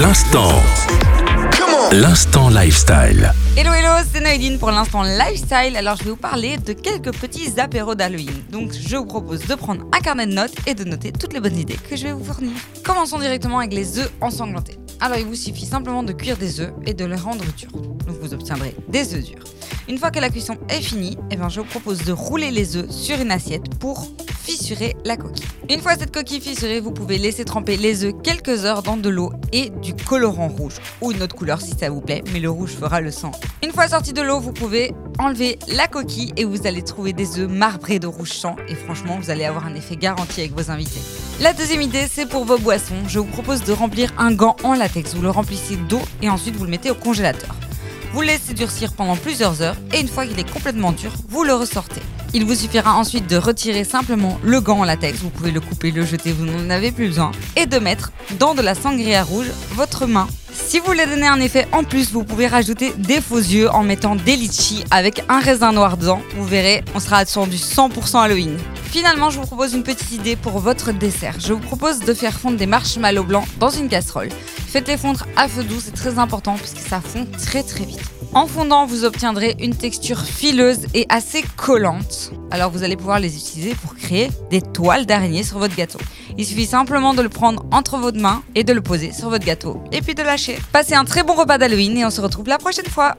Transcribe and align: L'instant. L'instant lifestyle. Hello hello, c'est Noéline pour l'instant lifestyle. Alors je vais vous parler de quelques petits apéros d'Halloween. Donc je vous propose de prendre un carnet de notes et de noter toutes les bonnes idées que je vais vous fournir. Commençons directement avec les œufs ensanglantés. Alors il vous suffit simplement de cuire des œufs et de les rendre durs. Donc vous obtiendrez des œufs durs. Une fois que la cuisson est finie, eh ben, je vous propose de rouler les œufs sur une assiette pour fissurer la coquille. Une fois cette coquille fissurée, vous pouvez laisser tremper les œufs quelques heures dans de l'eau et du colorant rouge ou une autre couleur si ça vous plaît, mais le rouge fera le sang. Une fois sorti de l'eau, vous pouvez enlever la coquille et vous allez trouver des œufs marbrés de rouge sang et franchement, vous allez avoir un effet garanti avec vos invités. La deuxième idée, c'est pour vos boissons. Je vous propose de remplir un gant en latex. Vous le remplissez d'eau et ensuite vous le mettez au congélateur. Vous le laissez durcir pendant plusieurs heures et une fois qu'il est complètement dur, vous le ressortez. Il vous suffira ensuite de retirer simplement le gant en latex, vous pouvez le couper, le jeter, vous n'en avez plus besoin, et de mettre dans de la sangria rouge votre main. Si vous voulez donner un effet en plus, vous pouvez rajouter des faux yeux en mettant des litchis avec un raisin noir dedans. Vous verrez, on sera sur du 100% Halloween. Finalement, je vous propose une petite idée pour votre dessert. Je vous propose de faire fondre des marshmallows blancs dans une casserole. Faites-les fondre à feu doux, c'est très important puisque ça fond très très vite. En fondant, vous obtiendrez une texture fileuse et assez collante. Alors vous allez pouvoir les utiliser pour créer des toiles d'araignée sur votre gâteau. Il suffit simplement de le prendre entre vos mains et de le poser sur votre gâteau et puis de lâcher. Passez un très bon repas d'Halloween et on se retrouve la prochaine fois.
L'instant. 0.00 0.52
L'instant 1.90 2.50
lifestyle. 2.50 3.32
Hello 3.56 3.72
hello, 3.72 4.04
c'est 4.12 4.20
Noéline 4.20 4.56
pour 4.56 4.70
l'instant 4.70 5.02
lifestyle. 5.02 5.76
Alors 5.76 5.96
je 5.96 6.04
vais 6.04 6.10
vous 6.10 6.16
parler 6.16 6.56
de 6.56 6.72
quelques 6.72 7.12
petits 7.18 7.58
apéros 7.58 7.96
d'Halloween. 7.96 8.44
Donc 8.52 8.72
je 8.72 8.96
vous 8.96 9.06
propose 9.06 9.44
de 9.44 9.54
prendre 9.56 9.84
un 9.92 9.98
carnet 9.98 10.28
de 10.28 10.34
notes 10.34 10.54
et 10.68 10.74
de 10.74 10.84
noter 10.84 11.10
toutes 11.10 11.32
les 11.32 11.40
bonnes 11.40 11.58
idées 11.58 11.78
que 11.90 11.96
je 11.96 12.04
vais 12.04 12.12
vous 12.12 12.22
fournir. 12.22 12.52
Commençons 12.84 13.18
directement 13.18 13.58
avec 13.58 13.72
les 13.72 13.98
œufs 13.98 14.12
ensanglantés. 14.20 14.78
Alors 15.00 15.18
il 15.18 15.24
vous 15.24 15.34
suffit 15.34 15.66
simplement 15.66 16.04
de 16.04 16.12
cuire 16.12 16.36
des 16.36 16.60
œufs 16.60 16.72
et 16.86 16.94
de 16.94 17.04
les 17.04 17.16
rendre 17.16 17.44
durs. 17.56 17.72
Donc 17.72 18.18
vous 18.20 18.32
obtiendrez 18.32 18.76
des 18.88 19.16
œufs 19.16 19.24
durs. 19.24 19.44
Une 19.88 19.98
fois 19.98 20.12
que 20.12 20.20
la 20.20 20.30
cuisson 20.30 20.58
est 20.68 20.80
finie, 20.80 21.18
eh 21.32 21.36
ben, 21.36 21.48
je 21.48 21.58
vous 21.58 21.66
propose 21.66 22.04
de 22.04 22.12
rouler 22.12 22.52
les 22.52 22.76
œufs 22.76 22.88
sur 22.90 23.20
une 23.20 23.32
assiette 23.32 23.74
pour 23.80 24.06
fissurer 24.48 24.96
la 25.04 25.18
coquille. 25.18 25.44
Une 25.68 25.80
fois 25.80 25.94
cette 25.96 26.10
coquille 26.10 26.40
fissurée, 26.40 26.80
vous 26.80 26.92
pouvez 26.92 27.18
laisser 27.18 27.44
tremper 27.44 27.76
les 27.76 28.04
œufs 28.04 28.14
quelques 28.22 28.64
heures 28.64 28.82
dans 28.82 28.96
de 28.96 29.10
l'eau 29.10 29.30
et 29.52 29.68
du 29.68 29.94
colorant 29.94 30.48
rouge 30.48 30.76
ou 31.02 31.12
une 31.12 31.22
autre 31.22 31.34
couleur 31.34 31.60
si 31.60 31.72
ça 31.78 31.90
vous 31.90 32.00
plaît, 32.00 32.24
mais 32.32 32.40
le 32.40 32.48
rouge 32.48 32.70
fera 32.70 33.02
le 33.02 33.10
sang. 33.10 33.32
Une 33.62 33.72
fois 33.72 33.88
sorti 33.88 34.14
de 34.14 34.22
l'eau, 34.22 34.40
vous 34.40 34.52
pouvez 34.52 34.94
enlever 35.18 35.58
la 35.68 35.86
coquille 35.86 36.32
et 36.38 36.44
vous 36.44 36.66
allez 36.66 36.80
trouver 36.80 37.12
des 37.12 37.38
œufs 37.38 37.50
marbrés 37.50 37.98
de 37.98 38.06
rouge 38.06 38.32
sang 38.32 38.56
et 38.68 38.74
franchement, 38.74 39.18
vous 39.20 39.28
allez 39.28 39.44
avoir 39.44 39.66
un 39.66 39.74
effet 39.74 39.96
garanti 39.96 40.40
avec 40.40 40.52
vos 40.52 40.70
invités. 40.70 41.00
La 41.40 41.52
deuxième 41.52 41.82
idée, 41.82 42.06
c'est 42.10 42.26
pour 42.26 42.46
vos 42.46 42.58
boissons. 42.58 43.06
Je 43.06 43.18
vous 43.18 43.26
propose 43.26 43.64
de 43.64 43.72
remplir 43.72 44.14
un 44.16 44.32
gant 44.32 44.56
en 44.64 44.72
latex. 44.72 45.14
Vous 45.14 45.22
le 45.22 45.30
remplissez 45.30 45.76
d'eau 45.76 46.00
et 46.22 46.30
ensuite 46.30 46.56
vous 46.56 46.64
le 46.64 46.70
mettez 46.70 46.90
au 46.90 46.94
congélateur. 46.94 47.54
Vous 48.12 48.22
le 48.22 48.28
laissez 48.28 48.54
durcir 48.54 48.92
pendant 48.92 49.16
plusieurs 49.16 49.60
heures 49.60 49.76
et 49.92 50.00
une 50.00 50.08
fois 50.08 50.26
qu'il 50.26 50.38
est 50.38 50.50
complètement 50.50 50.92
dur, 50.92 51.12
vous 51.28 51.44
le 51.44 51.54
ressortez. 51.54 52.00
Il 52.34 52.44
vous 52.44 52.54
suffira 52.54 52.94
ensuite 52.94 53.26
de 53.26 53.36
retirer 53.36 53.84
simplement 53.84 54.38
le 54.42 54.60
gant 54.60 54.80
en 54.80 54.84
latex, 54.84 55.20
vous 55.20 55.30
pouvez 55.30 55.50
le 55.50 55.60
couper, 55.60 55.90
le 55.90 56.04
jeter, 56.04 56.32
vous 56.32 56.44
n'en 56.44 56.70
avez 56.70 56.90
plus 56.90 57.08
besoin, 57.08 57.32
et 57.56 57.66
de 57.66 57.78
mettre 57.78 58.12
dans 58.38 58.54
de 58.54 58.62
la 58.62 58.74
sangria 58.74 59.22
rouge 59.22 59.50
votre 59.72 60.06
main. 60.06 60.26
Si 60.52 60.78
vous 60.78 60.86
voulez 60.86 61.06
donner 61.06 61.26
un 61.26 61.40
effet 61.40 61.66
en 61.72 61.84
plus, 61.84 62.12
vous 62.12 62.24
pouvez 62.24 62.46
rajouter 62.46 62.92
des 62.98 63.20
faux 63.20 63.38
yeux 63.38 63.70
en 63.70 63.82
mettant 63.82 64.16
des 64.16 64.36
litchis 64.36 64.84
avec 64.90 65.22
un 65.28 65.40
raisin 65.40 65.72
noir 65.72 65.96
dedans. 65.96 66.20
Vous 66.36 66.44
verrez, 66.44 66.84
on 66.94 67.00
sera 67.00 67.24
sur 67.24 67.46
du 67.46 67.56
100% 67.56 68.22
Halloween. 68.22 68.58
Finalement, 68.90 69.30
je 69.30 69.38
vous 69.38 69.46
propose 69.46 69.74
une 69.74 69.82
petite 69.82 70.12
idée 70.12 70.36
pour 70.36 70.58
votre 70.58 70.92
dessert. 70.92 71.36
Je 71.38 71.52
vous 71.52 71.60
propose 71.60 72.00
de 72.00 72.12
faire 72.12 72.38
fondre 72.38 72.56
des 72.56 72.66
marshmallows 72.66 73.24
blancs 73.24 73.46
dans 73.58 73.70
une 73.70 73.88
casserole. 73.88 74.30
Faites-les 74.68 74.98
fondre 74.98 75.26
à 75.34 75.48
feu 75.48 75.64
doux, 75.64 75.80
c'est 75.80 75.94
très 75.94 76.18
important 76.18 76.54
puisque 76.56 76.86
ça 76.86 77.00
fond 77.00 77.26
très 77.38 77.62
très 77.62 77.86
vite. 77.86 78.02
En 78.34 78.46
fondant, 78.46 78.84
vous 78.84 79.06
obtiendrez 79.06 79.56
une 79.58 79.74
texture 79.74 80.20
fileuse 80.20 80.80
et 80.92 81.06
assez 81.08 81.42
collante. 81.56 82.32
Alors 82.50 82.70
vous 82.70 82.82
allez 82.82 82.96
pouvoir 82.96 83.18
les 83.18 83.34
utiliser 83.34 83.74
pour 83.74 83.94
créer 83.94 84.28
des 84.50 84.60
toiles 84.60 85.06
d'araignée 85.06 85.42
sur 85.42 85.58
votre 85.58 85.74
gâteau. 85.74 85.98
Il 86.36 86.44
suffit 86.44 86.66
simplement 86.66 87.14
de 87.14 87.22
le 87.22 87.30
prendre 87.30 87.64
entre 87.72 87.96
vos 87.96 88.12
mains 88.12 88.42
et 88.54 88.62
de 88.62 88.74
le 88.74 88.82
poser 88.82 89.12
sur 89.12 89.30
votre 89.30 89.46
gâteau 89.46 89.82
et 89.90 90.02
puis 90.02 90.14
de 90.14 90.22
lâcher. 90.22 90.58
Passez 90.70 90.94
un 90.94 91.06
très 91.06 91.22
bon 91.22 91.34
repas 91.34 91.56
d'Halloween 91.56 91.96
et 91.96 92.04
on 92.04 92.10
se 92.10 92.20
retrouve 92.20 92.48
la 92.48 92.58
prochaine 92.58 92.86
fois. 92.86 93.16